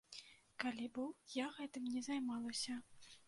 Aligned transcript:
Калі 0.63 0.87
быў, 0.95 1.11
я 1.35 1.45
гэтым 1.59 1.83
не 1.97 2.01
займалася. 2.09 2.79